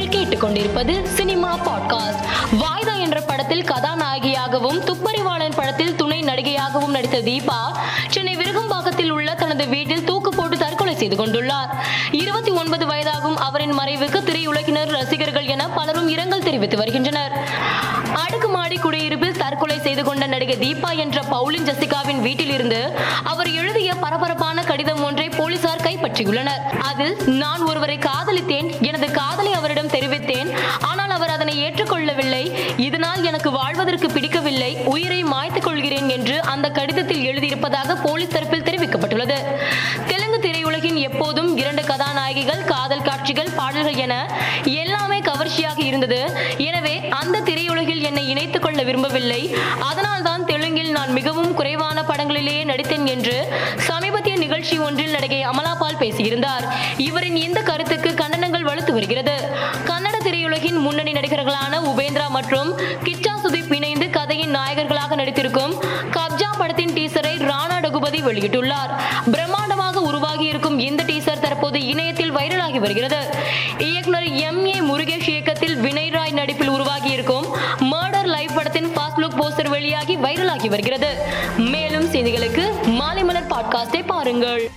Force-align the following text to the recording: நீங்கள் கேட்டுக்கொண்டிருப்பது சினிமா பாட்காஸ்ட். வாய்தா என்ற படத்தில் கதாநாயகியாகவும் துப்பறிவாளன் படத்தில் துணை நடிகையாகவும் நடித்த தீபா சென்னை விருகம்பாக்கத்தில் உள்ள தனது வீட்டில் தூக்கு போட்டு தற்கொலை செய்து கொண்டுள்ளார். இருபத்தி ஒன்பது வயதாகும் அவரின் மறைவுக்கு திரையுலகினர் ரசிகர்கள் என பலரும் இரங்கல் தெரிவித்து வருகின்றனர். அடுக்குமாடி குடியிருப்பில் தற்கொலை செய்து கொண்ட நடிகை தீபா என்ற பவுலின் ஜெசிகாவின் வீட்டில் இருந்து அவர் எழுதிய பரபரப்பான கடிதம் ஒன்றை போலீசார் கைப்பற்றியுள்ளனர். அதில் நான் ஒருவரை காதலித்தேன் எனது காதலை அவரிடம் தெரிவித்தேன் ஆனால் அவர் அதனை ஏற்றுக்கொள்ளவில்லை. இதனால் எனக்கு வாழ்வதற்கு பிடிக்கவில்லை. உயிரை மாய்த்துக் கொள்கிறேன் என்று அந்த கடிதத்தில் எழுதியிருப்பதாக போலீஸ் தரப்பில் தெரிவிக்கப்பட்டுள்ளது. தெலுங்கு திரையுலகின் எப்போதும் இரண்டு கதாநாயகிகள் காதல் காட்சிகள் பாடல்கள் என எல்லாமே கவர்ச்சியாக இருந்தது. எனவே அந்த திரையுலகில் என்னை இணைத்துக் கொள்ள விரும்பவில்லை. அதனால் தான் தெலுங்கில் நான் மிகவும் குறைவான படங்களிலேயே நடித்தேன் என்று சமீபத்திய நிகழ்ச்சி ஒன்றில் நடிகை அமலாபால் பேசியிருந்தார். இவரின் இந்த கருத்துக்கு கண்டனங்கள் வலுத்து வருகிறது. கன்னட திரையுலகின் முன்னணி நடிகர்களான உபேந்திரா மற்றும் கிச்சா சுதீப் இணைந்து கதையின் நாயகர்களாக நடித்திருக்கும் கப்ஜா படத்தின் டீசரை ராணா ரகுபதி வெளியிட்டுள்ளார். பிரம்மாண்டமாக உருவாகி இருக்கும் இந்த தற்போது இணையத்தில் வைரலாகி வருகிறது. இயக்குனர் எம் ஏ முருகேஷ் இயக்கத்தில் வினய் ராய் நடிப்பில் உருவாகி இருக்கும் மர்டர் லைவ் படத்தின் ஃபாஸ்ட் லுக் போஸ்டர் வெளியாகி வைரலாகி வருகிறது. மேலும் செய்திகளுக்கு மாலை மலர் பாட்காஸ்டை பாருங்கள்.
நீங்கள் 0.00 0.22
கேட்டுக்கொண்டிருப்பது 0.22 1.02
சினிமா 1.02 1.58
பாட்காஸ்ட். 1.58 2.22
வாய்தா 2.52 3.00
என்ற 3.00 3.20
படத்தில் 3.20 3.64
கதாநாயகியாகவும் 3.64 4.80
துப்பறிவாளன் 4.80 5.56
படத்தில் 5.56 5.96
துணை 5.96 6.20
நடிகையாகவும் 6.20 6.86
நடித்த 6.86 7.18
தீபா 7.18 7.76
சென்னை 8.08 8.36
விருகம்பாக்கத்தில் 8.36 9.10
உள்ள 9.10 9.34
தனது 9.34 9.66
வீட்டில் 9.66 10.04
தூக்கு 10.04 10.30
போட்டு 10.34 10.58
தற்கொலை 10.58 10.94
செய்து 10.94 11.26
கொண்டுள்ளார். 11.26 11.68
இருபத்தி 12.10 12.50
ஒன்பது 12.50 12.86
வயதாகும் 12.86 13.34
அவரின் 13.34 13.78
மறைவுக்கு 13.78 14.20
திரையுலகினர் 14.20 14.88
ரசிகர்கள் 14.88 15.46
என 15.46 15.68
பலரும் 15.68 16.08
இரங்கல் 16.08 16.42
தெரிவித்து 16.42 16.76
வருகின்றனர். 16.76 17.48
அடுக்குமாடி 18.14 18.76
குடியிருப்பில் 18.76 19.29
தற்கொலை 19.50 19.76
செய்து 19.84 20.02
கொண்ட 20.06 20.24
நடிகை 20.32 20.54
தீபா 20.62 20.90
என்ற 21.02 21.18
பவுலின் 21.30 21.64
ஜெசிகாவின் 21.68 22.20
வீட்டில் 22.26 22.52
இருந்து 22.56 22.78
அவர் 23.30 23.48
எழுதிய 23.60 23.90
பரபரப்பான 24.02 24.62
கடிதம் 24.68 25.02
ஒன்றை 25.06 25.28
போலீசார் 25.28 25.82
கைப்பற்றியுள்ளனர். 25.86 26.62
அதில் 26.90 27.14
நான் 27.42 27.62
ஒருவரை 27.70 27.96
காதலித்தேன் 27.98 28.68
எனது 28.88 29.06
காதலை 29.18 29.52
அவரிடம் 29.60 29.90
தெரிவித்தேன் 29.94 30.50
ஆனால் 30.90 31.14
அவர் 31.16 31.34
அதனை 31.36 31.54
ஏற்றுக்கொள்ளவில்லை. 31.66 32.42
இதனால் 32.88 33.24
எனக்கு 33.30 33.50
வாழ்வதற்கு 33.50 34.10
பிடிக்கவில்லை. 34.10 34.70
உயிரை 34.94 35.20
மாய்த்துக் 35.32 35.66
கொள்கிறேன் 35.68 36.08
என்று 36.16 36.36
அந்த 36.52 36.70
கடிதத்தில் 36.78 37.26
எழுதியிருப்பதாக 37.30 37.96
போலீஸ் 38.06 38.34
தரப்பில் 38.36 38.66
தெரிவிக்கப்பட்டுள்ளது. 38.68 39.38
தெலுங்கு 40.12 40.40
திரையுலகின் 40.46 41.00
எப்போதும் 41.08 41.50
இரண்டு 41.62 41.84
கதாநாயகிகள் 41.90 42.64
காதல் 42.72 43.06
காட்சிகள் 43.10 43.52
பாடல்கள் 43.58 44.00
என 44.06 44.14
எல்லாமே 44.82 45.20
கவர்ச்சியாக 45.30 45.69
இருந்தது. 45.90 46.20
எனவே 46.68 46.94
அந்த 47.20 47.42
திரையுலகில் 47.48 48.04
என்னை 48.10 48.24
இணைத்துக் 48.32 48.64
கொள்ள 48.66 48.80
விரும்பவில்லை. 48.88 49.40
அதனால் 49.90 50.26
தான் 50.28 50.44
தெலுங்கில் 50.50 50.92
நான் 50.98 51.12
மிகவும் 51.18 51.52
குறைவான 51.58 51.98
படங்களிலேயே 52.10 52.64
நடித்தேன் 52.72 53.06
என்று 53.14 53.36
சமீபத்திய 53.88 54.36
நிகழ்ச்சி 54.44 54.76
ஒன்றில் 54.86 55.14
நடிகை 55.16 55.40
அமலாபால் 55.50 56.00
பேசியிருந்தார். 56.02 56.64
இவரின் 57.08 57.38
இந்த 57.46 57.60
கருத்துக்கு 57.70 58.10
கண்டனங்கள் 58.22 58.68
வலுத்து 58.70 58.92
வருகிறது. 58.98 59.36
கன்னட 59.90 60.16
திரையுலகின் 60.26 60.78
முன்னணி 60.86 61.12
நடிகர்களான 61.18 61.80
உபேந்திரா 61.90 62.26
மற்றும் 62.36 62.70
கிச்சா 63.06 63.34
சுதீப் 63.44 63.74
இணைந்து 63.78 64.06
கதையின் 64.16 64.54
நாயகர்களாக 64.56 65.16
நடித்திருக்கும் 65.20 65.72
கப்ஜா 66.16 66.50
படத்தின் 66.60 66.94
டீசரை 66.96 67.34
ராணா 67.50 67.76
ரகுபதி 67.86 68.20
வெளியிட்டுள்ளார். 68.28 68.92
பிரம்மாண்டமாக 69.34 70.02
உருவாகி 70.10 70.46
இருக்கும் 70.52 70.78
இந்த 70.88 71.02
தற்போது 71.70 71.90
இணையத்தில் 71.90 72.36
வைரலாகி 72.36 72.78
வருகிறது. 72.78 73.34
இயக்குனர் 73.78 74.24
எம் 74.24 74.66
ஏ 74.66 74.74
முருகேஷ் 74.80 75.28
இயக்கத்தில் 75.28 75.76
வினய் 75.76 76.10
ராய் 76.10 76.30
நடிப்பில் 76.30 76.68
உருவாகி 76.68 77.10
இருக்கும் 77.10 77.46
மர்டர் 77.80 78.26
லைவ் 78.26 78.54
படத்தின் 78.54 78.96
ஃபாஸ்ட் 78.96 79.20
லுக் 79.20 79.38
போஸ்டர் 79.40 79.68
வெளியாகி 79.68 80.16
வைரலாகி 80.16 80.68
வருகிறது. 80.68 81.10
மேலும் 81.56 82.12
செய்திகளுக்கு 82.12 82.64
மாலை 82.84 83.24
மலர் 83.24 83.50
பாட்காஸ்டை 83.50 84.02
பாருங்கள். 84.06 84.70